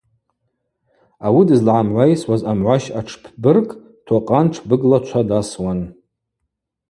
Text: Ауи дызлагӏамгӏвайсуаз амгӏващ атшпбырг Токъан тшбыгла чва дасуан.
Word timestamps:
Ауи 1.25 1.43
дызлагӏамгӏвайсуаз 1.47 2.41
амгӏващ 2.51 2.83
атшпбырг 2.99 3.69
Токъан 4.05 4.47
тшбыгла 4.51 4.99
чва 5.05 5.21
дасуан. 5.29 5.79